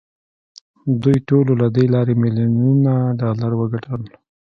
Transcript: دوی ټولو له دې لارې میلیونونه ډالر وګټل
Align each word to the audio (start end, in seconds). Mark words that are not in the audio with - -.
دوی 1.01 1.17
ټولو 1.27 1.51
له 1.61 1.67
دې 1.75 1.85
لارې 1.93 2.13
میلیونونه 2.23 2.93
ډالر 3.19 3.51
وګټل 3.57 4.01